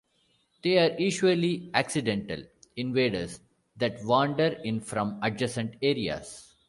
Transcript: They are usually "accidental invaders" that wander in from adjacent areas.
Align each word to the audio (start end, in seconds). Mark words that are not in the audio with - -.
They 0.63 0.79
are 0.79 0.97
usually 0.99 1.69
"accidental 1.75 2.41
invaders" 2.75 3.39
that 3.77 4.03
wander 4.03 4.59
in 4.63 4.79
from 4.81 5.19
adjacent 5.21 5.75
areas. 5.83 6.55